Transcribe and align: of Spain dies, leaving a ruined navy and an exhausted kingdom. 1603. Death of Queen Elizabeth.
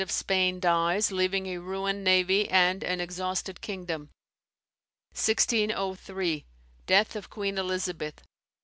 of 0.01 0.09
Spain 0.09 0.59
dies, 0.59 1.11
leaving 1.11 1.45
a 1.45 1.59
ruined 1.59 2.03
navy 2.03 2.49
and 2.49 2.83
an 2.83 2.99
exhausted 2.99 3.61
kingdom. 3.61 4.01
1603. 5.11 6.43
Death 6.87 7.15
of 7.15 7.29
Queen 7.29 7.59
Elizabeth. 7.59 8.19